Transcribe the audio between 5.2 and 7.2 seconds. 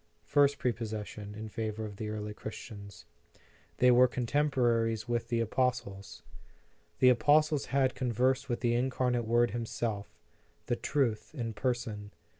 35 36 The Sign of the Cross the apostles. The